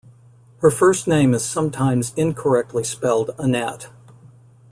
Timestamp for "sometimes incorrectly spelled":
1.45-3.37